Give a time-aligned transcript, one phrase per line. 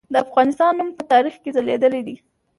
[0.13, 2.15] د افغانستان نوم په تاریخ کې ځلیدلی دی.